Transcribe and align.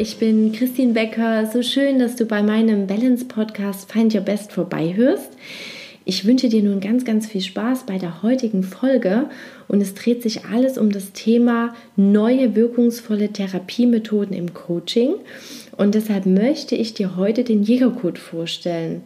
ich 0.00 0.16
bin 0.16 0.52
Christine 0.52 0.94
Becker. 0.94 1.44
So 1.52 1.62
schön, 1.62 1.98
dass 1.98 2.16
du 2.16 2.24
bei 2.24 2.42
meinem 2.42 2.86
Balance-Podcast 2.86 3.92
Find 3.92 4.14
Your 4.14 4.22
Best 4.22 4.50
vorbeihörst. 4.50 5.28
Ich 6.06 6.24
wünsche 6.24 6.48
dir 6.48 6.62
nun 6.62 6.80
ganz, 6.80 7.04
ganz 7.04 7.26
viel 7.26 7.42
Spaß 7.42 7.84
bei 7.84 7.98
der 7.98 8.22
heutigen 8.22 8.62
Folge 8.62 9.28
und 9.68 9.82
es 9.82 9.92
dreht 9.92 10.22
sich 10.22 10.46
alles 10.46 10.78
um 10.78 10.90
das 10.90 11.12
Thema 11.12 11.74
neue 11.96 12.56
wirkungsvolle 12.56 13.28
Therapiemethoden 13.28 14.34
im 14.34 14.54
Coaching. 14.54 15.16
Und 15.76 15.94
deshalb 15.94 16.24
möchte 16.24 16.76
ich 16.76 16.94
dir 16.94 17.16
heute 17.16 17.44
den 17.44 17.62
Jägercode 17.62 18.18
vorstellen. 18.18 19.02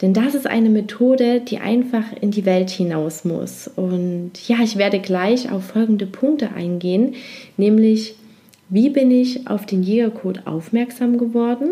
Denn 0.00 0.14
das 0.14 0.34
ist 0.34 0.46
eine 0.46 0.70
Methode, 0.70 1.40
die 1.40 1.58
einfach 1.58 2.04
in 2.22 2.30
die 2.30 2.46
Welt 2.46 2.70
hinaus 2.70 3.26
muss. 3.26 3.68
Und 3.76 4.32
ja, 4.46 4.56
ich 4.64 4.78
werde 4.78 4.98
gleich 4.98 5.52
auf 5.52 5.66
folgende 5.66 6.06
Punkte 6.06 6.52
eingehen, 6.52 7.16
nämlich 7.58 8.14
wie 8.68 8.90
bin 8.90 9.10
ich 9.10 9.48
auf 9.48 9.66
den 9.66 9.82
Jägercode 9.82 10.46
aufmerksam 10.46 11.18
geworden? 11.18 11.70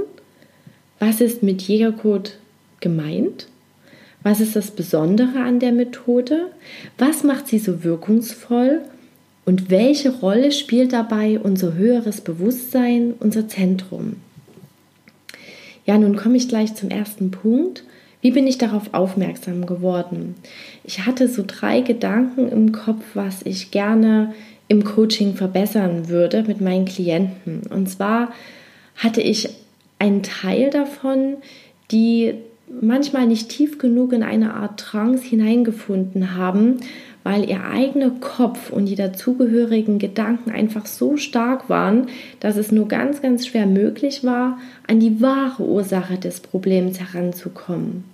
Was 0.99 1.21
ist 1.21 1.43
mit 1.43 1.63
Jägercode 1.63 2.39
gemeint? 2.81 3.49
Was 4.23 4.41
ist 4.41 4.57
das 4.57 4.71
Besondere 4.71 5.41
an 5.41 5.61
der 5.61 5.73
Methode? 5.73 6.51
Was 6.99 7.23
macht 7.23 7.49
sie 7.49 7.59
so 7.59 7.85
wirkungsvoll? 7.85 8.83
Und 9.45 9.71
welche 9.71 10.11
Rolle 10.11 10.51
spielt 10.51 10.93
dabei 10.93 11.39
unser 11.39 11.75
höheres 11.75 12.21
Bewusstsein, 12.21 13.15
unser 13.21 13.47
Zentrum? 13.47 14.17
Ja, 15.85 15.99
nun 15.99 16.17
komme 16.17 16.37
ich 16.37 16.49
gleich 16.49 16.75
zum 16.75 16.91
ersten 16.91 17.31
Punkt. 17.31 17.85
Wie 18.21 18.33
bin 18.33 18.49
ich 18.49 18.59
darauf 18.59 18.93
aufmerksam 18.93 19.67
geworden? 19.67 20.35
Ich 20.83 21.07
hatte 21.07 21.29
so 21.29 21.45
drei 21.47 21.81
Gedanken 21.81 22.49
im 22.49 22.73
Kopf, 22.73 23.05
was 23.15 23.43
ich 23.45 23.71
gerne 23.71 24.35
im 24.69 24.85
Coaching 24.85 25.35
verbessern 25.35 26.09
würde 26.09 26.45
mit 26.47 26.61
meinen 26.61 26.87
Klienten. 26.87 27.63
Und 27.71 27.89
zwar 27.89 28.33
hatte 28.97 29.21
ich 29.21 29.49
einen 29.99 30.23
Teil 30.23 30.71
davon, 30.71 31.37
die 31.91 32.35
manchmal 32.81 33.27
nicht 33.27 33.49
tief 33.49 33.79
genug 33.79 34.13
in 34.13 34.23
eine 34.23 34.55
Art 34.55 34.81
Trance 34.81 35.25
hineingefunden 35.25 36.35
haben, 36.35 36.79
weil 37.23 37.49
ihr 37.49 37.65
eigener 37.65 38.11
Kopf 38.21 38.71
und 38.71 38.87
die 38.87 38.95
dazugehörigen 38.95 39.99
Gedanken 39.99 40.51
einfach 40.51 40.87
so 40.87 41.17
stark 41.17 41.69
waren, 41.69 42.07
dass 42.39 42.57
es 42.57 42.71
nur 42.71 42.87
ganz, 42.89 43.21
ganz 43.21 43.47
schwer 43.47 43.67
möglich 43.67 44.23
war, 44.23 44.59
an 44.87 45.01
die 45.01 45.21
wahre 45.21 45.65
Ursache 45.65 46.19
des 46.19 46.41
Problems 46.41 47.01
heranzukommen. 47.01 48.05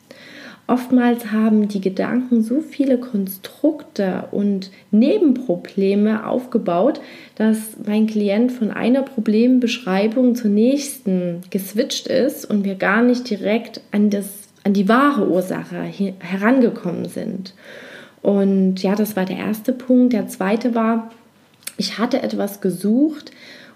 Oftmals 0.72 1.30
haben 1.30 1.68
die 1.68 1.82
Gedanken 1.82 2.42
so 2.42 2.62
viele 2.62 2.96
Konstrukte 2.96 4.24
und 4.30 4.70
Nebenprobleme 4.90 6.26
aufgebaut, 6.26 6.98
dass 7.34 7.76
mein 7.86 8.06
Klient 8.06 8.52
von 8.52 8.70
einer 8.70 9.02
Problembeschreibung 9.02 10.34
zur 10.34 10.48
nächsten 10.48 11.42
geswitcht 11.50 12.06
ist 12.06 12.46
und 12.46 12.64
wir 12.64 12.76
gar 12.76 13.02
nicht 13.02 13.28
direkt 13.28 13.82
an, 13.90 14.08
das, 14.08 14.48
an 14.64 14.72
die 14.72 14.88
wahre 14.88 15.28
Ursache 15.28 15.76
herangekommen 16.20 17.04
sind. 17.04 17.52
Und 18.22 18.82
ja, 18.82 18.94
das 18.94 19.14
war 19.14 19.26
der 19.26 19.36
erste 19.36 19.74
Punkt. 19.74 20.14
Der 20.14 20.28
zweite 20.28 20.74
war, 20.74 21.10
ich 21.76 21.98
hatte 21.98 22.22
etwas 22.22 22.62
gesucht, 22.62 23.30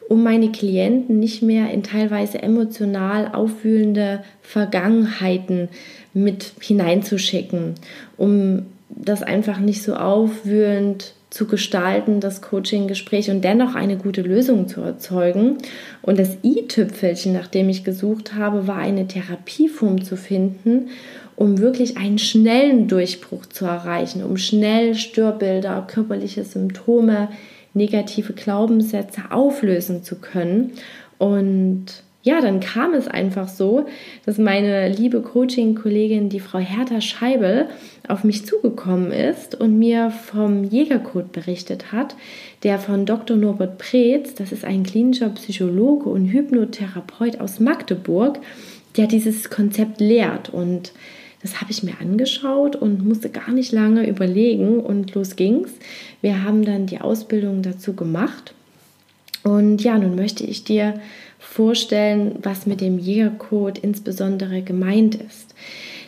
um 0.09 0.23
meine 0.23 0.53
Klienten 0.53 1.19
nicht 1.19 1.43
mehr 1.43 1.71
in 1.71 1.83
teilweise 1.83 2.43
emotional 2.43 3.31
aufwühlende 3.33 4.23
Vergangenheiten 4.43 5.69
mit 6.15 6.53
hineinzuschicken, 6.61 7.75
um 8.17 8.67
das 8.89 9.23
einfach 9.23 9.59
nicht 9.59 9.83
so 9.83 9.95
aufwühlend 9.95 11.15
zu 11.31 11.47
gestalten, 11.47 12.21
das 12.21 12.41
Coaching-Gespräch 12.41 13.31
und 13.31 13.43
dennoch 13.43 13.75
eine 13.75 13.97
gute 13.97 14.23
Lösung 14.23 14.69
zu 14.69 14.81
erzeugen. 14.81 15.59
Und 16.01 16.19
das 16.19 16.39
i-Tüpfelchen, 16.43 17.33
nach 17.33 17.49
dem 17.49 17.69
ich 17.69 17.85
gesucht 17.85 18.35
habe, 18.35 18.67
war 18.67 18.79
eine 18.79 19.07
Therapieform 19.07 20.05
zu 20.05 20.17
finden, 20.17 20.89
um 21.35 21.59
wirklich 21.59 21.99
einen 21.99 22.19
schnellen 22.19 22.89
Durchbruch 22.89 23.45
zu 23.47 23.67
erreichen, 23.67 24.25
um 24.25 24.39
schnell 24.39 24.95
Störbilder, 24.95 25.87
körperliche 25.87 26.45
Symptome, 26.45 27.29
negative 27.77 28.33
Glaubenssätze 28.33 29.31
auflösen 29.31 30.03
zu 30.03 30.17
können. 30.17 30.73
Und 31.19 32.03
ja, 32.27 32.41
dann 32.41 32.59
kam 32.59 32.93
es 32.93 33.07
einfach 33.07 33.47
so, 33.47 33.87
dass 34.25 34.37
meine 34.37 34.89
liebe 34.89 35.23
Coaching-Kollegin, 35.23 36.29
die 36.29 36.41
Frau 36.41 36.59
Hertha 36.59 37.01
Scheibel, 37.01 37.69
auf 38.09 38.25
mich 38.25 38.45
zugekommen 38.45 39.13
ist 39.13 39.55
und 39.55 39.79
mir 39.79 40.11
vom 40.11 40.65
Jägercode 40.65 41.31
berichtet 41.31 41.93
hat, 41.93 42.17
der 42.65 42.81
von 42.81 43.07
Dr. 43.07 43.37
Norbert 43.37 43.79
Preetz, 43.79 44.35
das 44.35 44.51
ist 44.51 44.65
ein 44.65 44.83
klinischer 44.83 45.29
Psychologe 45.29 46.09
und 46.09 46.27
Hypnotherapeut 46.27 47.41
aus 47.41 47.61
Magdeburg, 47.61 48.41
der 48.97 49.07
dieses 49.07 49.49
Konzept 49.49 50.01
lehrt. 50.01 50.49
Und 50.49 50.93
das 51.47 51.61
habe 51.61 51.71
ich 51.71 51.85
mir 51.85 52.01
angeschaut 52.01 52.75
und 52.75 53.07
musste 53.07 53.31
gar 53.31 53.53
nicht 53.53 53.71
lange 53.71 54.09
überlegen 54.09 54.81
und 54.81 55.15
los 55.15 55.37
ging's. 55.37 55.71
Wir 56.21 56.43
haben 56.43 56.65
dann 56.65 56.87
die 56.87 57.01
Ausbildung 57.01 57.63
dazu 57.63 57.93
gemacht. 57.93 58.53
Und 59.45 59.81
ja, 59.85 59.97
nun 59.97 60.17
möchte 60.17 60.43
ich 60.43 60.65
dir 60.65 60.95
vorstellen, 61.39 62.41
was 62.43 62.67
mit 62.67 62.81
dem 62.81 62.99
Jägercode 62.99 63.79
insbesondere 63.79 64.63
gemeint 64.63 65.15
ist. 65.15 65.55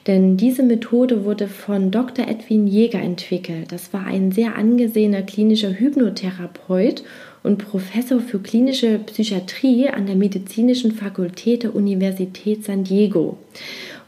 Denn 0.09 0.37
diese 0.37 0.65
Methode 0.65 1.25
wurde 1.25 1.47
von 1.47 1.93
Dr. 1.93 2.27
Edwin 2.27 2.67
Jäger 2.67 3.01
entwickelt. 3.01 3.71
Das 3.71 3.93
war 3.93 4.07
ein 4.07 4.33
sehr 4.33 4.57
angesehener 4.57 5.23
klinischer 5.23 5.71
Hypnotherapeut 5.71 7.05
und 7.45 7.59
Professor 7.59 8.19
für 8.19 8.41
klinische 8.41 8.99
Psychiatrie 8.99 9.89
an 9.89 10.07
der 10.07 10.17
Medizinischen 10.17 10.91
Fakultät 10.91 11.63
der 11.63 11.77
Universität 11.77 12.65
San 12.65 12.83
Diego. 12.83 13.39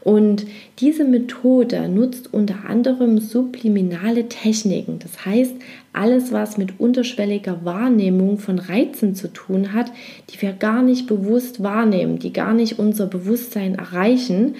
Und 0.03 0.47
diese 0.79 1.03
Methode 1.05 1.87
nutzt 1.87 2.33
unter 2.33 2.65
anderem 2.67 3.19
subliminale 3.19 4.27
Techniken. 4.27 4.97
Das 4.97 5.25
heißt, 5.25 5.53
alles, 5.93 6.31
was 6.31 6.57
mit 6.57 6.79
unterschwelliger 6.79 7.63
Wahrnehmung 7.63 8.39
von 8.39 8.57
Reizen 8.57 9.13
zu 9.13 9.27
tun 9.27 9.73
hat, 9.73 9.91
die 10.29 10.41
wir 10.41 10.53
gar 10.53 10.81
nicht 10.81 11.05
bewusst 11.05 11.61
wahrnehmen, 11.61 12.17
die 12.17 12.33
gar 12.33 12.53
nicht 12.53 12.79
unser 12.79 13.05
Bewusstsein 13.05 13.75
erreichen. 13.75 14.55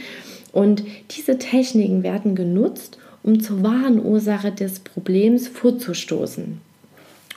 Und 0.52 0.84
diese 1.12 1.40
Techniken 1.40 2.04
werden 2.04 2.36
genutzt, 2.36 3.00
um 3.24 3.40
zur 3.40 3.64
wahren 3.64 4.04
Ursache 4.04 4.52
des 4.52 4.80
Problems 4.82 5.48
vorzustoßen. 5.48 6.60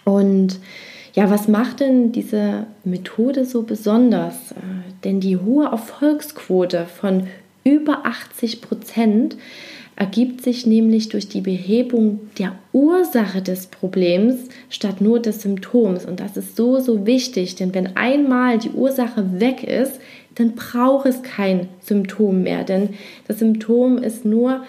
Und 0.05 0.59
ja, 1.15 1.31
was 1.31 1.47
macht 1.49 1.81
denn 1.81 2.13
diese 2.13 2.67
Methode 2.83 3.45
so 3.45 3.63
besonders? 3.63 4.53
Äh, 4.53 4.93
denn 5.05 5.21
die 5.21 5.37
hohe 5.37 5.67
Erfolgsquote 5.67 6.87
von 6.87 7.29
über 7.65 8.07
80 8.07 8.61
Prozent 8.61 9.37
ergibt 9.97 10.43
sich 10.43 10.67
nämlich 10.67 11.09
durch 11.09 11.29
die 11.29 11.41
Behebung 11.41 12.21
der 12.39 12.57
Ursache 12.73 13.43
des 13.43 13.69
Problems 13.69 14.49
statt 14.69 15.01
nur 15.01 15.21
des 15.21 15.43
Symptoms. 15.43 16.05
Und 16.05 16.21
das 16.21 16.37
ist 16.37 16.57
so, 16.57 16.81
so 16.81 17.07
wichtig, 17.07 17.55
denn 17.55 17.75
wenn 17.75 17.97
einmal 17.97 18.59
die 18.59 18.71
Ursache 18.71 19.41
weg 19.41 19.63
ist, 19.63 20.01
dann 20.35 20.57
braucht 20.57 21.07
es 21.07 21.23
kein 21.23 21.69
Symptom 21.81 22.43
mehr, 22.43 22.65
denn 22.65 22.91
das 23.29 23.39
Symptom 23.39 23.99
ist 23.99 24.25
nur 24.25 24.65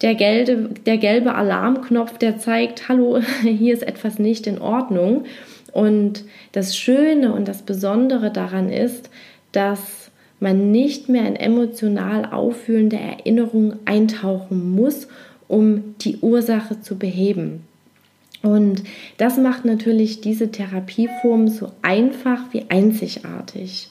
der 0.00 0.14
gelbe, 0.14 0.70
der 0.86 0.96
gelbe 0.96 1.34
Alarmknopf, 1.34 2.16
der 2.16 2.38
zeigt, 2.38 2.88
hallo, 2.88 3.20
hier 3.42 3.74
ist 3.74 3.82
etwas 3.82 4.18
nicht 4.18 4.46
in 4.46 4.58
Ordnung. 4.60 5.24
Und 5.72 6.24
das 6.52 6.76
Schöne 6.76 7.34
und 7.34 7.46
das 7.46 7.62
Besondere 7.62 8.32
daran 8.32 8.70
ist, 8.70 9.10
dass 9.52 10.09
man 10.40 10.70
nicht 10.72 11.08
mehr 11.08 11.26
in 11.26 11.36
emotional 11.36 12.24
auffühlende 12.24 12.96
Erinnerungen 12.96 13.78
eintauchen 13.84 14.74
muss, 14.74 15.06
um 15.48 15.94
die 16.00 16.18
Ursache 16.18 16.80
zu 16.80 16.96
beheben. 16.96 17.62
Und 18.42 18.82
das 19.18 19.36
macht 19.36 19.64
natürlich 19.64 20.20
diese 20.20 20.50
Therapieform 20.50 21.48
so 21.48 21.72
einfach 21.82 22.40
wie 22.52 22.64
einzigartig. 22.68 23.90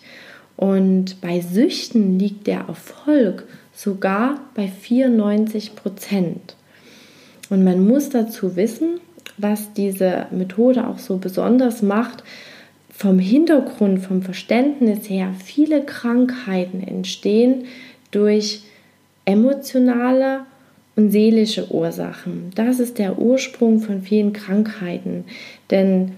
Und 0.57 1.21
bei 1.21 1.39
Süchten 1.39 2.18
liegt 2.18 2.47
der 2.47 2.65
Erfolg 2.68 3.45
sogar 3.73 4.41
bei 4.56 4.68
94 4.68 5.75
Prozent. 5.75 6.56
Und 7.50 7.63
man 7.63 7.88
muss 7.88 8.09
dazu 8.09 8.56
wissen, 8.56 9.00
was 9.38 9.73
diese 9.73 10.27
Methode 10.31 10.88
auch 10.88 11.00
so 11.00 11.18
besonders 11.18 11.81
macht, 11.81 12.23
vom 12.99 13.17
Hintergrund, 13.17 13.99
vom 13.99 14.21
Verständnis 14.21 15.09
her 15.09 15.33
viele 15.41 15.85
Krankheiten 15.85 16.83
entstehen 16.85 17.63
durch 18.11 18.63
emotionale 19.23 20.41
und 20.97 21.09
seelische 21.09 21.71
Ursachen. 21.71 22.51
Das 22.55 22.81
ist 22.81 22.99
der 22.99 23.17
Ursprung 23.17 23.79
von 23.79 24.01
vielen 24.01 24.33
Krankheiten, 24.33 25.23
denn 25.71 26.11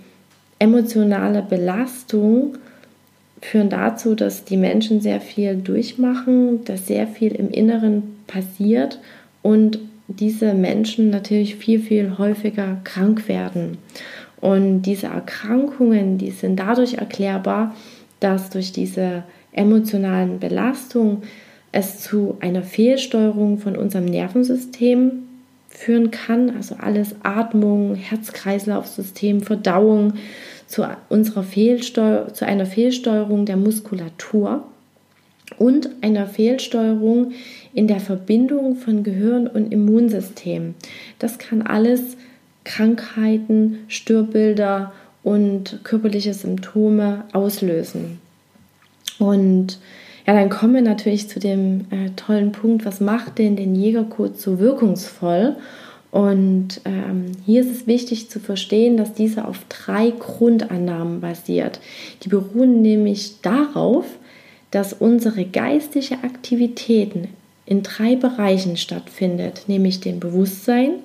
emotionale 0.57 1.43
Belastung 1.43 2.57
führen 3.41 3.69
dazu, 3.69 4.15
dass 4.15 4.43
die 4.43 4.57
Menschen 4.57 5.01
sehr 5.01 5.21
viel 5.21 5.57
durchmachen, 5.57 6.65
dass 6.65 6.87
sehr 6.87 7.05
viel 7.05 7.35
im 7.35 7.51
Inneren 7.51 8.15
passiert 8.25 8.97
und 9.43 9.77
diese 10.07 10.55
Menschen 10.55 11.11
natürlich 11.11 11.57
viel, 11.57 11.79
viel 11.79 12.17
häufiger 12.17 12.81
krank 12.83 13.27
werden. 13.27 13.77
Und 14.41 14.81
diese 14.83 15.07
Erkrankungen, 15.07 16.17
die 16.17 16.31
sind 16.31 16.57
dadurch 16.57 16.95
erklärbar, 16.95 17.75
dass 18.19 18.49
durch 18.49 18.71
diese 18.71 19.23
emotionalen 19.53 20.39
Belastung 20.39 21.21
es 21.71 21.99
zu 22.01 22.37
einer 22.41 22.63
Fehlsteuerung 22.63 23.59
von 23.59 23.75
unserem 23.75 24.05
Nervensystem 24.05 25.23
führen 25.69 26.11
kann, 26.11 26.49
also 26.55 26.75
alles 26.75 27.15
Atmung, 27.23 27.95
Herz-Kreislauf-System, 27.95 29.41
Verdauung, 29.41 30.13
zu, 30.67 30.87
unserer 31.09 31.43
Fehlsteu 31.43 32.25
zu 32.27 32.45
einer 32.45 32.65
Fehlsteuerung 32.65 33.45
der 33.45 33.57
Muskulatur 33.57 34.63
und 35.57 35.89
einer 36.01 36.27
Fehlsteuerung 36.27 37.33
in 37.73 37.87
der 37.87 37.99
Verbindung 37.99 38.75
von 38.75 39.03
Gehirn 39.03 39.47
und 39.47 39.71
Immunsystem. 39.71 40.75
Das 41.19 41.37
kann 41.37 41.61
alles 41.61 42.17
Krankheiten, 42.63 43.79
Störbilder 43.87 44.91
und 45.23 45.79
körperliche 45.83 46.33
Symptome 46.33 47.25
auslösen. 47.33 48.19
Und 49.19 49.79
ja, 50.25 50.33
dann 50.33 50.49
kommen 50.49 50.75
wir 50.75 50.81
natürlich 50.81 51.29
zu 51.29 51.39
dem 51.39 51.85
äh, 51.91 52.09
tollen 52.15 52.51
Punkt, 52.51 52.85
was 52.85 53.01
macht 53.01 53.39
denn 53.39 53.55
den 53.55 53.75
Jägercode 53.75 54.39
so 54.39 54.59
wirkungsvoll? 54.59 55.55
Und 56.11 56.81
ähm, 56.85 57.31
hier 57.45 57.61
ist 57.61 57.71
es 57.71 57.87
wichtig 57.87 58.29
zu 58.29 58.39
verstehen, 58.39 58.97
dass 58.97 59.13
dieser 59.13 59.47
auf 59.47 59.59
drei 59.69 60.11
Grundannahmen 60.11 61.21
basiert. 61.21 61.79
Die 62.23 62.29
beruhen 62.29 62.81
nämlich 62.81 63.41
darauf, 63.41 64.05
dass 64.71 64.93
unsere 64.93 65.45
geistige 65.45 66.15
Aktivitäten 66.23 67.29
in 67.65 67.83
drei 67.83 68.15
Bereichen 68.15 68.75
stattfindet, 68.75 69.63
nämlich 69.67 70.01
dem 70.01 70.19
Bewusstsein, 70.19 70.95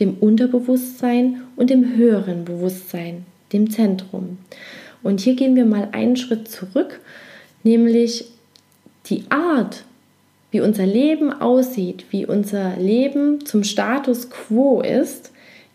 dem 0.00 0.14
Unterbewusstsein 0.18 1.42
und 1.56 1.70
dem 1.70 1.96
höheren 1.96 2.44
Bewusstsein, 2.44 3.24
dem 3.52 3.70
Zentrum. 3.70 4.38
Und 5.02 5.20
hier 5.20 5.34
gehen 5.34 5.54
wir 5.54 5.66
mal 5.66 5.88
einen 5.92 6.16
Schritt 6.16 6.48
zurück, 6.48 7.00
nämlich 7.62 8.26
die 9.06 9.24
Art, 9.28 9.84
wie 10.50 10.60
unser 10.60 10.86
Leben 10.86 11.32
aussieht, 11.32 12.06
wie 12.10 12.26
unser 12.26 12.76
Leben 12.76 13.44
zum 13.44 13.64
Status 13.64 14.30
quo 14.30 14.80
ist, 14.80 15.32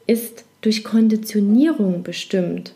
ist 0.07 0.45
durch 0.61 0.83
Konditionierung 0.83 2.03
bestimmt. 2.03 2.73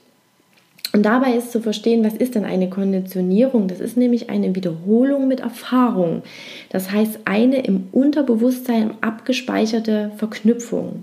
Und 0.95 1.03
dabei 1.03 1.33
ist 1.33 1.51
zu 1.51 1.59
verstehen, 1.59 2.05
was 2.05 2.13
ist 2.13 2.35
denn 2.35 2.45
eine 2.45 2.69
Konditionierung? 2.69 3.67
Das 3.67 3.79
ist 3.79 3.97
nämlich 3.97 4.29
eine 4.29 4.55
Wiederholung 4.55 5.27
mit 5.27 5.39
Erfahrung. 5.39 6.21
Das 6.69 6.91
heißt, 6.91 7.21
eine 7.25 7.65
im 7.65 7.87
Unterbewusstsein 7.91 8.91
abgespeicherte 9.01 10.11
Verknüpfung. 10.17 11.01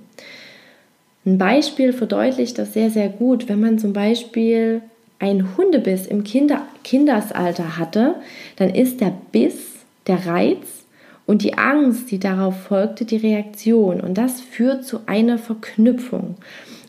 Ein 1.26 1.38
Beispiel 1.38 1.92
verdeutlicht 1.92 2.56
das 2.56 2.72
sehr, 2.72 2.90
sehr 2.90 3.08
gut, 3.08 3.48
wenn 3.48 3.60
man 3.60 3.80
zum 3.80 3.92
Beispiel 3.92 4.80
einen 5.18 5.56
Hundebiss 5.56 6.06
im 6.06 6.24
Kinder 6.24 6.62
Kindesalter 6.82 7.76
hatte, 7.76 8.14
dann 8.56 8.70
ist 8.70 9.00
der 9.00 9.12
Biss 9.32 9.84
der 10.06 10.24
Reiz 10.24 10.84
und 11.26 11.42
die 11.42 11.58
Angst, 11.58 12.10
die 12.10 12.18
darauf 12.18 12.62
folgte, 12.62 13.04
die 13.04 13.18
Reaktion. 13.18 14.00
Und 14.00 14.14
das 14.18 14.40
führt 14.40 14.84
zu 14.84 15.00
einer 15.06 15.36
Verknüpfung. 15.36 16.36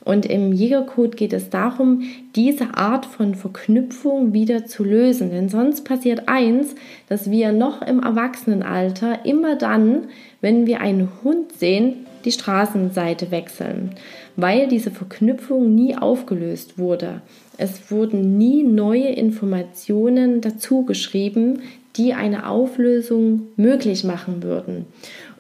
Und 0.03 0.25
im 0.25 0.51
Jägercode 0.51 1.15
geht 1.15 1.31
es 1.31 1.49
darum, 1.49 2.03
diese 2.35 2.75
Art 2.75 3.05
von 3.05 3.35
Verknüpfung 3.35 4.33
wieder 4.33 4.65
zu 4.65 4.83
lösen. 4.83 5.29
Denn 5.29 5.47
sonst 5.47 5.85
passiert 5.85 6.27
eins, 6.27 6.75
dass 7.07 7.29
wir 7.29 7.51
noch 7.51 7.81
im 7.83 8.01
Erwachsenenalter 8.01 9.25
immer 9.25 9.55
dann, 9.55 10.07
wenn 10.41 10.65
wir 10.65 10.81
einen 10.81 11.09
Hund 11.23 11.51
sehen, 11.53 12.07
die 12.25 12.31
Straßenseite 12.31 13.31
wechseln, 13.31 13.91
weil 14.35 14.67
diese 14.67 14.91
Verknüpfung 14.91 15.73
nie 15.73 15.95
aufgelöst 15.95 16.77
wurde. 16.77 17.21
Es 17.57 17.91
wurden 17.91 18.37
nie 18.37 18.63
neue 18.63 19.09
Informationen 19.09 20.41
dazu 20.41 20.83
geschrieben, 20.83 21.61
die 21.95 22.13
eine 22.13 22.47
Auflösung 22.47 23.47
möglich 23.55 24.03
machen 24.03 24.43
würden. 24.43 24.85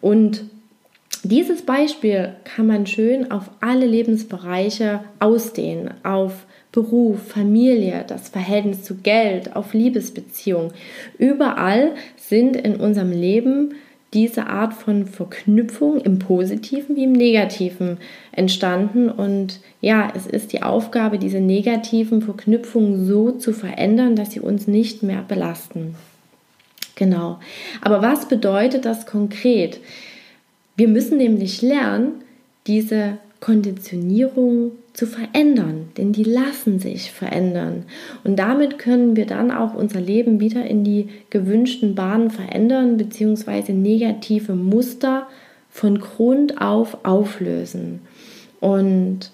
Und 0.01 0.43
dieses 1.23 1.61
Beispiel 1.63 2.33
kann 2.43 2.67
man 2.67 2.87
schön 2.87 3.31
auf 3.31 3.49
alle 3.61 3.85
Lebensbereiche 3.85 5.01
ausdehnen, 5.19 5.91
auf 6.03 6.45
Beruf, 6.71 7.21
Familie, 7.27 8.05
das 8.07 8.29
Verhältnis 8.29 8.83
zu 8.83 8.95
Geld, 8.95 9.55
auf 9.55 9.73
Liebesbeziehung. 9.73 10.71
Überall 11.17 11.91
sind 12.15 12.55
in 12.55 12.77
unserem 12.77 13.11
Leben 13.11 13.75
diese 14.13 14.47
Art 14.47 14.73
von 14.73 15.05
Verknüpfung 15.05 16.01
im 16.01 16.19
positiven 16.19 16.95
wie 16.95 17.05
im 17.05 17.13
negativen 17.13 17.97
entstanden. 18.31 19.09
Und 19.09 19.59
ja, 19.79 20.11
es 20.15 20.27
ist 20.27 20.53
die 20.53 20.63
Aufgabe, 20.63 21.17
diese 21.17 21.39
negativen 21.39 22.21
Verknüpfungen 22.21 23.05
so 23.05 23.31
zu 23.31 23.53
verändern, 23.53 24.15
dass 24.15 24.31
sie 24.31 24.41
uns 24.41 24.67
nicht 24.67 25.03
mehr 25.03 25.23
belasten. 25.25 25.95
Genau. 26.95 27.39
Aber 27.81 28.01
was 28.01 28.27
bedeutet 28.27 28.85
das 28.85 29.05
konkret? 29.05 29.79
Wir 30.81 30.87
müssen 30.87 31.19
nämlich 31.19 31.61
lernen, 31.61 32.23
diese 32.65 33.19
Konditionierung 33.39 34.71
zu 34.93 35.05
verändern, 35.05 35.89
denn 35.95 36.11
die 36.11 36.23
lassen 36.23 36.79
sich 36.79 37.11
verändern. 37.11 37.83
Und 38.23 38.39
damit 38.39 38.79
können 38.79 39.15
wir 39.15 39.27
dann 39.27 39.51
auch 39.51 39.75
unser 39.75 40.01
Leben 40.01 40.39
wieder 40.39 40.65
in 40.65 40.83
die 40.83 41.09
gewünschten 41.29 41.93
Bahnen 41.93 42.31
verändern, 42.31 42.97
beziehungsweise 42.97 43.73
negative 43.73 44.55
Muster 44.55 45.27
von 45.69 45.99
Grund 45.99 46.59
auf 46.59 47.05
auflösen. 47.05 47.99
Und 48.59 49.29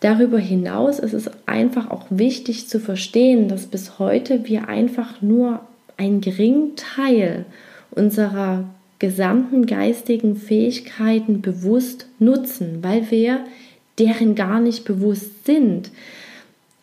darüber 0.00 0.38
hinaus 0.38 0.98
ist 0.98 1.12
es 1.12 1.28
einfach 1.44 1.90
auch 1.90 2.06
wichtig 2.08 2.68
zu 2.68 2.80
verstehen, 2.80 3.48
dass 3.48 3.66
bis 3.66 3.98
heute 3.98 4.48
wir 4.48 4.70
einfach 4.70 5.20
nur 5.20 5.60
einen 5.98 6.22
geringen 6.22 6.74
Teil 6.74 7.44
unserer 7.90 8.64
gesamten 8.98 9.66
geistigen 9.66 10.36
Fähigkeiten 10.36 11.42
bewusst 11.42 12.06
nutzen, 12.18 12.78
weil 12.82 13.10
wir 13.10 13.44
deren 13.98 14.34
gar 14.34 14.60
nicht 14.60 14.84
bewusst 14.84 15.46
sind. 15.46 15.90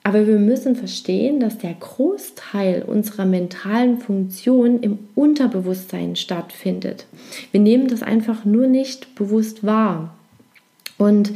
Aber 0.03 0.27
wir 0.27 0.37
müssen 0.37 0.75
verstehen, 0.75 1.39
dass 1.39 1.57
der 1.57 1.73
Großteil 1.73 2.83
unserer 2.83 3.25
mentalen 3.25 3.99
Funktionen 3.99 4.83
im 4.83 4.99
Unterbewusstsein 5.15 6.17
stattfindet. 6.17 7.05
Wir 7.51 7.61
nehmen 7.61 7.87
das 7.87 8.03
einfach 8.03 8.43
nur 8.43 8.67
nicht 8.67 9.15
bewusst 9.15 9.63
wahr. 9.63 10.13
Und 10.97 11.31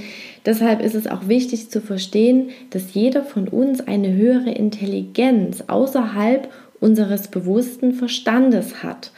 deshalb 0.46 0.82
ist 0.82 0.96
es 0.96 1.08
auch 1.08 1.28
wichtig 1.28 1.70
zu 1.70 1.82
verstehen, 1.82 2.50
dass 2.70 2.94
jeder 2.94 3.24
von 3.24 3.48
uns 3.48 3.80
eine 3.82 4.14
höhere 4.14 4.52
Intelligenz 4.52 5.64
außerhalb 5.68 6.52
unseres 6.80 7.30
bewussten 7.30 7.94
Verstandes 7.94 8.84
hat. 8.84 9.12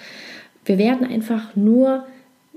Wir 0.69 0.77
werden 0.77 1.07
einfach 1.07 1.55
nur 1.55 2.03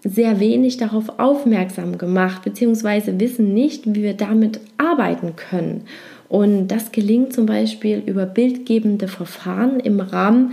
sehr 0.04 0.38
wenig 0.38 0.76
darauf 0.76 1.18
aufmerksam 1.18 1.96
gemacht, 1.96 2.42
beziehungsweise 2.42 3.18
wissen 3.18 3.54
nicht, 3.54 3.86
wie 3.86 4.02
wir 4.02 4.12
damit 4.12 4.60
arbeiten 4.76 5.34
können. 5.34 5.84
Und 6.28 6.68
das 6.68 6.92
gelingt 6.92 7.32
zum 7.32 7.46
Beispiel 7.46 8.02
über 8.04 8.26
bildgebende 8.26 9.08
Verfahren 9.08 9.80
im 9.80 9.98
Rahmen 10.00 10.50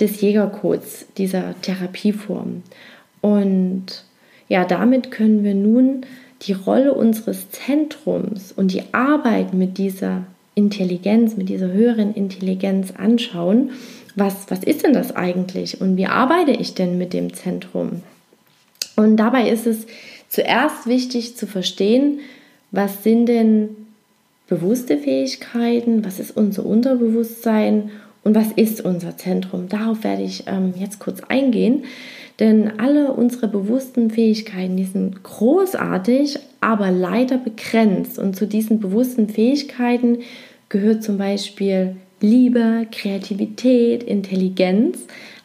des 0.00 0.20
Jägercodes, 0.20 1.06
dieser 1.16 1.54
Therapieform. 1.62 2.64
Und 3.20 4.04
ja, 4.48 4.64
damit 4.64 5.12
können 5.12 5.44
wir 5.44 5.54
nun 5.54 6.00
die 6.42 6.54
Rolle 6.54 6.92
unseres 6.92 7.52
Zentrums 7.52 8.50
und 8.50 8.72
die 8.72 8.82
Arbeit 8.90 9.54
mit 9.54 9.78
dieser 9.78 10.24
Intelligenz, 10.56 11.36
mit 11.36 11.50
dieser 11.50 11.70
höheren 11.70 12.14
Intelligenz 12.14 12.94
anschauen. 12.96 13.70
Was, 14.16 14.46
was 14.48 14.64
ist 14.64 14.82
denn 14.82 14.94
das 14.94 15.14
eigentlich 15.14 15.80
und 15.80 15.96
wie 15.96 16.06
arbeite 16.06 16.50
ich 16.50 16.74
denn 16.74 16.98
mit 16.98 17.12
dem 17.12 17.34
Zentrum? 17.34 18.02
Und 18.96 19.18
dabei 19.18 19.50
ist 19.50 19.66
es 19.66 19.86
zuerst 20.28 20.86
wichtig 20.86 21.36
zu 21.36 21.46
verstehen, 21.46 22.20
was 22.70 23.04
sind 23.04 23.26
denn 23.26 23.68
bewusste 24.48 24.96
Fähigkeiten, 24.96 26.04
was 26.04 26.18
ist 26.18 26.36
unser 26.36 26.64
Unterbewusstsein 26.64 27.90
und 28.24 28.34
was 28.34 28.52
ist 28.52 28.80
unser 28.80 29.16
Zentrum. 29.18 29.68
Darauf 29.68 30.02
werde 30.02 30.22
ich 30.22 30.44
ähm, 30.46 30.72
jetzt 30.78 30.98
kurz 30.98 31.20
eingehen, 31.28 31.84
denn 32.40 32.78
alle 32.80 33.12
unsere 33.12 33.48
bewussten 33.48 34.10
Fähigkeiten, 34.10 34.76
die 34.76 34.84
sind 34.84 35.22
großartig, 35.22 36.38
aber 36.60 36.90
leider 36.90 37.38
begrenzt. 37.38 38.18
Und 38.18 38.34
zu 38.34 38.46
diesen 38.46 38.80
bewussten 38.80 39.28
Fähigkeiten 39.28 40.18
gehört 40.68 41.02
zum 41.02 41.18
Beispiel 41.18 41.96
Liebe, 42.20 42.86
Kreativität, 42.90 44.02
Intelligenz, 44.02 44.98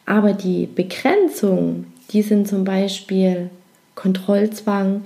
aber 0.06 0.32
die 0.32 0.66
Begrenzung, 0.66 1.86
die 2.10 2.22
sind 2.22 2.48
zum 2.48 2.64
Beispiel 2.64 3.50
Kontrollzwang, 3.94 5.04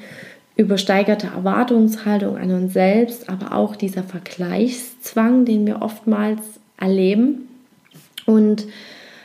übersteigerte 0.56 1.26
Erwartungshaltung 1.26 2.38
an 2.38 2.50
uns 2.50 2.72
selbst, 2.72 3.28
aber 3.28 3.52
auch 3.54 3.76
dieser 3.76 4.02
Vergleichszwang, 4.02 5.44
den 5.44 5.66
wir 5.66 5.82
oftmals 5.82 6.40
erleben. 6.78 7.48
Und 8.24 8.66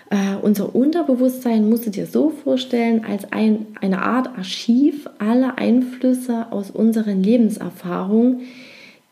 äh, 0.10 0.36
unser 0.42 0.76
Unterbewusstsein 0.76 1.70
musst 1.70 1.86
du 1.86 1.90
dir 1.90 2.06
so 2.06 2.32
vorstellen, 2.32 3.06
als 3.06 3.32
ein, 3.32 3.68
eine 3.80 4.02
Art 4.02 4.28
Archiv 4.38 5.10
aller 5.20 5.58
Einflüsse 5.58 6.48
aus 6.52 6.70
unseren 6.70 7.24
Lebenserfahrungen, 7.24 8.42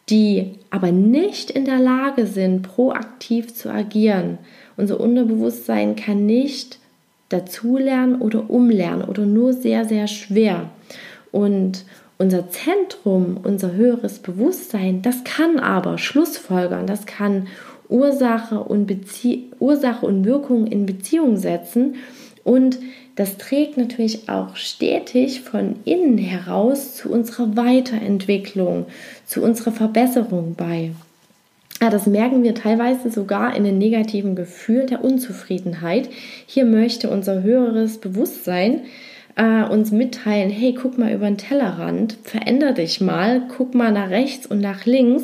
die 0.10 0.54
aber 0.70 0.92
nicht 0.92 1.52
in 1.52 1.66
der 1.66 1.80
Lage 1.80 2.26
sind, 2.26 2.64
proaktiv 2.64 3.54
zu 3.54 3.70
agieren. 3.72 4.38
Unser 4.78 5.00
Unterbewusstsein 5.00 5.96
kann 5.96 6.26
nicht 6.26 6.80
dazulernen 7.30 8.22
oder 8.22 8.50
umlernen 8.50 9.04
oder 9.04 9.26
nur 9.26 9.54
sehr, 9.54 9.86
sehr 9.86 10.08
schwer. 10.08 10.70
Und 11.32 11.86
unser 12.18 12.50
Zentrum, 12.50 13.38
unser 13.44 13.74
höheres 13.74 14.20
Bewusstsein, 14.20 15.02
das 15.02 15.24
kann 15.24 15.60
aber 15.60 15.98
Schlussfolgern, 15.98 16.88
das 16.88 17.06
kann 17.06 17.48
Ursache 17.88 18.60
und, 18.60 18.88
Bezie 18.88 19.52
Ursache 19.60 20.06
und 20.06 20.26
Wirkung 20.26 20.68
in 20.68 20.86
Beziehung 20.86 21.38
setzen 21.38 21.96
und 22.44 22.80
das 23.20 23.36
trägt 23.36 23.76
natürlich 23.76 24.30
auch 24.30 24.56
stetig 24.56 25.42
von 25.42 25.76
innen 25.84 26.18
heraus 26.18 26.96
zu 26.96 27.12
unserer 27.12 27.58
Weiterentwicklung, 27.58 28.86
zu 29.26 29.44
unserer 29.44 29.74
Verbesserung 29.74 30.56
bei. 30.56 30.92
Ja, 31.82 31.90
das 31.90 32.08
merken 32.08 32.44
wir 32.44 32.56
teilweise 32.56 33.12
sogar 33.12 33.58
in 33.58 33.66
dem 33.66 33.78
negativen 33.78 34.38
Gefühl 34.38 34.86
der 34.86 35.04
Unzufriedenheit. 35.04 36.08
Hier 36.46 36.64
möchte 36.64 37.10
unser 37.10 37.44
höheres 37.44 37.98
Bewusstsein 37.98 38.84
äh, 39.36 39.64
uns 39.64 39.92
mitteilen, 39.92 40.50
hey, 40.50 40.74
guck 40.74 40.98
mal 40.98 41.12
über 41.12 41.26
den 41.26 41.38
Tellerrand, 41.38 42.16
veränder 42.24 42.72
dich 42.72 43.02
mal, 43.02 43.42
guck 43.50 43.76
mal 43.76 43.92
nach 43.92 44.12
rechts 44.12 44.48
und 44.48 44.62
nach 44.62 44.86
links, 44.86 45.24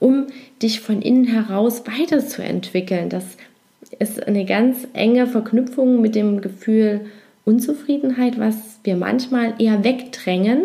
um 0.00 0.26
dich 0.60 0.80
von 0.80 1.00
innen 1.00 1.26
heraus 1.26 1.84
weiterzuentwickeln. 1.86 3.08
Das 3.08 3.36
ist 4.00 4.26
eine 4.26 4.44
ganz 4.46 4.88
enge 4.94 5.28
Verknüpfung 5.28 6.00
mit 6.00 6.16
dem 6.16 6.40
Gefühl 6.40 7.02
Unzufriedenheit, 7.46 8.38
was 8.38 8.80
wir 8.82 8.96
manchmal 8.96 9.54
eher 9.58 9.84
wegdrängen, 9.84 10.64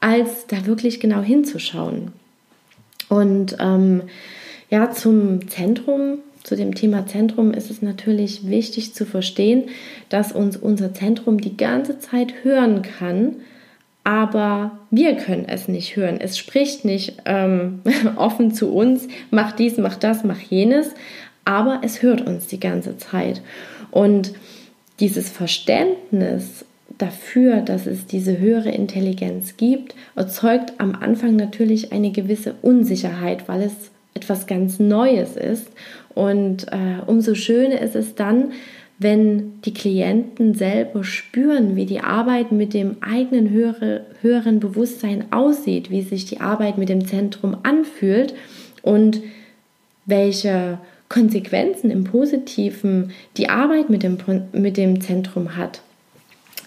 als 0.00 0.46
da 0.46 0.64
wirklich 0.64 1.00
genau 1.00 1.20
hinzuschauen. 1.20 2.12
Und 3.08 3.56
ähm, 3.58 4.04
ja, 4.70 4.92
zum 4.92 5.48
Zentrum, 5.48 6.18
zu 6.44 6.56
dem 6.56 6.74
Thema 6.74 7.06
Zentrum 7.06 7.52
ist 7.52 7.70
es 7.70 7.82
natürlich 7.82 8.48
wichtig 8.48 8.94
zu 8.94 9.04
verstehen, 9.04 9.64
dass 10.08 10.32
uns 10.32 10.56
unser 10.56 10.94
Zentrum 10.94 11.40
die 11.40 11.56
ganze 11.56 11.98
Zeit 11.98 12.44
hören 12.44 12.82
kann, 12.82 13.36
aber 14.04 14.78
wir 14.90 15.16
können 15.16 15.46
es 15.48 15.66
nicht 15.66 15.96
hören. 15.96 16.18
Es 16.20 16.38
spricht 16.38 16.84
nicht 16.84 17.14
ähm, 17.26 17.80
offen 18.16 18.54
zu 18.54 18.72
uns, 18.72 19.08
mach 19.30 19.52
dies, 19.52 19.76
mach 19.76 19.96
das, 19.96 20.22
mach 20.22 20.40
jenes, 20.40 20.94
aber 21.44 21.80
es 21.82 22.00
hört 22.02 22.24
uns 22.24 22.46
die 22.46 22.60
ganze 22.60 22.96
Zeit. 22.96 23.42
Und 23.90 24.32
dieses 25.00 25.28
Verständnis 25.28 26.64
dafür, 26.98 27.60
dass 27.62 27.86
es 27.86 28.06
diese 28.06 28.38
höhere 28.38 28.70
Intelligenz 28.70 29.56
gibt, 29.56 29.94
erzeugt 30.16 30.74
am 30.78 30.94
Anfang 30.94 31.36
natürlich 31.36 31.92
eine 31.92 32.10
gewisse 32.10 32.54
Unsicherheit, 32.62 33.48
weil 33.48 33.62
es 33.62 33.90
etwas 34.14 34.46
ganz 34.46 34.78
Neues 34.78 35.36
ist. 35.36 35.68
Und 36.14 36.66
äh, 36.72 37.00
umso 37.06 37.34
schöner 37.34 37.80
ist 37.80 37.96
es 37.96 38.14
dann, 38.14 38.52
wenn 38.98 39.62
die 39.62 39.72
Klienten 39.72 40.54
selber 40.54 41.04
spüren, 41.04 41.74
wie 41.74 41.86
die 41.86 42.00
Arbeit 42.00 42.52
mit 42.52 42.74
dem 42.74 42.96
eigenen 43.00 43.48
höhere, 43.48 44.04
höheren 44.20 44.60
Bewusstsein 44.60 45.32
aussieht, 45.32 45.90
wie 45.90 46.02
sich 46.02 46.26
die 46.26 46.40
Arbeit 46.40 46.76
mit 46.76 46.90
dem 46.90 47.06
Zentrum 47.06 47.56
anfühlt 47.62 48.34
und 48.82 49.22
welche 50.04 50.78
Konsequenzen 51.10 51.90
im 51.90 52.04
Positiven 52.04 53.10
die 53.36 53.50
Arbeit 53.50 53.90
mit 53.90 54.02
dem, 54.02 54.16
mit 54.52 54.78
dem 54.78 55.02
Zentrum 55.02 55.56
hat. 55.56 55.82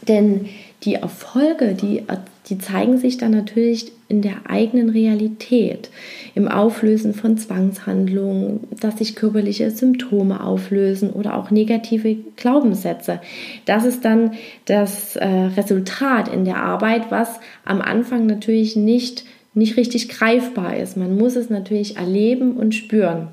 Denn 0.07 0.49
die 0.83 0.95
Erfolge, 0.95 1.73
die, 1.73 2.03
die 2.49 2.57
zeigen 2.57 2.97
sich 2.97 3.17
dann 3.17 3.31
natürlich 3.31 3.93
in 4.09 4.21
der 4.21 4.49
eigenen 4.49 4.89
Realität, 4.89 5.89
im 6.35 6.49
Auflösen 6.49 7.13
von 7.13 7.37
Zwangshandlungen, 7.37 8.67
dass 8.81 8.97
sich 8.97 9.15
körperliche 9.15 9.71
Symptome 9.71 10.43
auflösen 10.43 11.11
oder 11.11 11.37
auch 11.37 11.49
negative 11.49 12.17
Glaubenssätze. 12.35 13.21
Das 13.65 13.85
ist 13.85 14.03
dann 14.03 14.33
das 14.65 15.15
äh, 15.15 15.25
Resultat 15.25 16.27
in 16.27 16.43
der 16.43 16.57
Arbeit, 16.57 17.11
was 17.11 17.39
am 17.63 17.79
Anfang 17.79 18.25
natürlich 18.25 18.75
nicht, 18.75 19.23
nicht 19.53 19.77
richtig 19.77 20.09
greifbar 20.09 20.75
ist. 20.75 20.97
Man 20.97 21.17
muss 21.17 21.37
es 21.37 21.49
natürlich 21.49 21.95
erleben 21.95 22.57
und 22.57 22.75
spüren. 22.75 23.29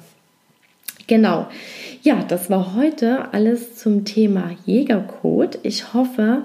Genau. 1.10 1.48
Ja, 2.02 2.22
das 2.22 2.50
war 2.50 2.76
heute 2.76 3.34
alles 3.34 3.74
zum 3.74 4.04
Thema 4.04 4.52
Jägercode. 4.64 5.58
Ich 5.64 5.92
hoffe, 5.92 6.44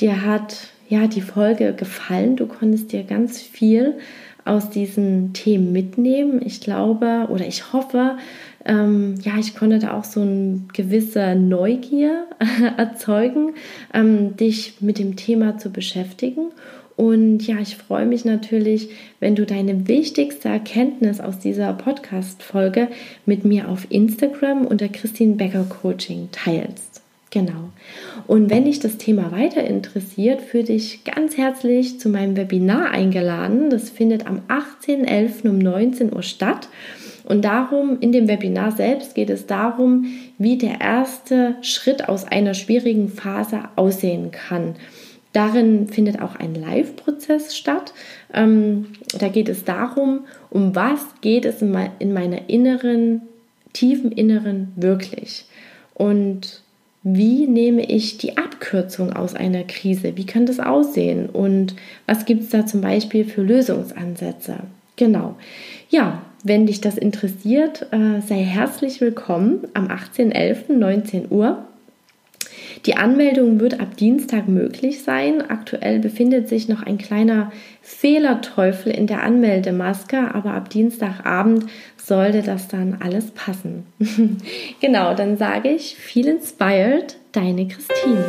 dir 0.00 0.24
hat 0.24 0.68
ja 0.88 1.06
die 1.06 1.20
Folge 1.20 1.74
gefallen. 1.74 2.34
Du 2.34 2.46
konntest 2.46 2.92
dir 2.92 3.02
ganz 3.02 3.42
viel 3.42 3.98
aus 4.46 4.70
diesen 4.70 5.34
Themen 5.34 5.70
mitnehmen. 5.70 6.40
Ich 6.42 6.62
glaube 6.62 7.26
oder 7.28 7.46
ich 7.46 7.74
hoffe, 7.74 8.16
ähm, 8.64 9.16
ja, 9.22 9.34
ich 9.38 9.54
konnte 9.54 9.80
da 9.80 9.92
auch 9.92 10.04
so 10.04 10.22
eine 10.22 10.62
gewisse 10.72 11.34
Neugier 11.34 12.24
erzeugen, 12.78 13.52
ähm, 13.92 14.34
dich 14.38 14.80
mit 14.80 14.98
dem 14.98 15.16
Thema 15.16 15.58
zu 15.58 15.68
beschäftigen 15.68 16.52
und 16.96 17.46
ja, 17.46 17.58
ich 17.60 17.76
freue 17.76 18.06
mich 18.06 18.24
natürlich, 18.24 18.88
wenn 19.20 19.34
du 19.34 19.44
deine 19.44 19.86
wichtigste 19.86 20.48
Erkenntnis 20.48 21.20
aus 21.20 21.38
dieser 21.38 21.74
Podcast-Folge 21.74 22.88
mit 23.26 23.44
mir 23.44 23.68
auf 23.68 23.86
Instagram 23.90 24.66
unter 24.66 24.88
Christine 24.88 25.34
Becker 25.34 25.64
Coaching 25.64 26.30
teilst. 26.32 27.02
Genau. 27.30 27.70
Und 28.26 28.48
wenn 28.48 28.64
dich 28.64 28.80
das 28.80 28.96
Thema 28.96 29.30
weiter 29.30 29.62
interessiert, 29.62 30.40
führe 30.40 30.64
dich 30.64 31.04
ganz 31.04 31.36
herzlich 31.36 32.00
zu 32.00 32.08
meinem 32.08 32.34
Webinar 32.34 32.90
eingeladen. 32.90 33.68
Das 33.68 33.90
findet 33.90 34.26
am 34.26 34.40
18.11. 34.48 35.50
um 35.50 35.58
19 35.58 36.14
Uhr 36.14 36.22
statt. 36.22 36.68
Und 37.24 37.44
darum, 37.44 37.98
in 38.00 38.12
dem 38.12 38.26
Webinar 38.26 38.72
selbst 38.72 39.14
geht 39.14 39.28
es 39.28 39.46
darum, 39.46 40.06
wie 40.38 40.56
der 40.56 40.80
erste 40.80 41.56
Schritt 41.60 42.08
aus 42.08 42.24
einer 42.24 42.54
schwierigen 42.54 43.10
Phase 43.10 43.64
aussehen 43.74 44.30
kann. 44.30 44.76
Darin 45.32 45.88
findet 45.88 46.22
auch 46.22 46.36
ein 46.36 46.54
Live-Prozess 46.54 47.56
statt. 47.56 47.92
Ähm, 48.32 48.86
da 49.18 49.28
geht 49.28 49.48
es 49.48 49.64
darum, 49.64 50.20
um 50.50 50.74
was 50.74 51.00
geht 51.20 51.44
es 51.44 51.60
in, 51.62 51.70
me 51.70 51.90
in 51.98 52.12
meiner 52.12 52.48
inneren, 52.48 53.22
tiefen 53.72 54.12
Inneren 54.12 54.72
wirklich. 54.76 55.44
Und 55.94 56.62
wie 57.02 57.46
nehme 57.46 57.84
ich 57.84 58.18
die 58.18 58.36
Abkürzung 58.36 59.12
aus 59.12 59.34
einer 59.34 59.62
Krise? 59.62 60.16
Wie 60.16 60.26
kann 60.26 60.46
das 60.46 60.58
aussehen? 60.58 61.28
Und 61.28 61.76
was 62.06 62.24
gibt 62.24 62.42
es 62.42 62.50
da 62.50 62.66
zum 62.66 62.80
Beispiel 62.80 63.24
für 63.24 63.42
Lösungsansätze? 63.42 64.56
Genau. 64.96 65.36
Ja, 65.88 66.22
wenn 66.42 66.66
dich 66.66 66.80
das 66.80 66.96
interessiert, 66.96 67.86
äh, 67.92 68.20
sei 68.26 68.42
herzlich 68.42 69.00
willkommen 69.00 69.68
am 69.74 69.88
18.11. 69.88 70.72
19 70.72 71.26
Uhr 71.30 71.64
die 72.86 72.96
Anmeldung 72.96 73.60
wird 73.60 73.80
ab 73.80 73.96
Dienstag 73.96 74.48
möglich 74.48 75.02
sein. 75.02 75.42
Aktuell 75.42 75.98
befindet 75.98 76.48
sich 76.48 76.68
noch 76.68 76.82
ein 76.82 76.98
kleiner 76.98 77.50
Fehlerteufel 77.82 78.92
in 78.92 79.06
der 79.06 79.22
Anmeldemaske, 79.22 80.34
aber 80.34 80.52
ab 80.54 80.70
Dienstagabend 80.70 81.66
sollte 81.96 82.42
das 82.42 82.68
dann 82.68 82.98
alles 83.00 83.32
passen. 83.32 83.86
genau, 84.80 85.14
dann 85.14 85.36
sage 85.36 85.70
ich 85.70 85.96
viel 85.96 86.28
inspired, 86.28 87.16
deine 87.32 87.66
Christine. 87.66 88.24